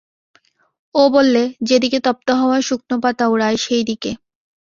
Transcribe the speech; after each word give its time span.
ও 0.95 1.03
বললে, 1.09 1.43
যে 1.61 1.77
দিকে 1.79 1.97
তপ্ত 1.99 2.27
হাওয়া 2.31 2.57
শুকনো 2.61 2.95
পাতা 2.99 3.25
ওড়ায় 3.27 3.57
সেই 3.57 3.83
দিকে। 3.83 4.11